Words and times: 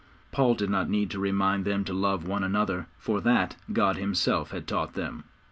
Paul 0.31 0.55
did 0.55 0.71
not 0.71 0.89
need 0.89 1.11
to 1.11 1.19
remind 1.19 1.63
them 1.63 1.83
to 1.83 1.93
love 1.93 2.25
one 2.27 2.43
another, 2.43 2.87
for 2.97 3.21
that 3.21 3.55
God 3.71 3.97
Himself 3.97 4.49
had 4.49 4.65
taught 4.65 4.93
them. 4.95 5.25